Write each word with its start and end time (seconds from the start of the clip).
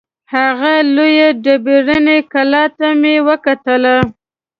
هغې 0.33 0.77
لویې 0.95 1.27
ډبریني 1.43 2.17
کلا 2.31 2.63
ته 2.77 2.87
مې 3.01 3.15
وکتلې. 3.27 3.97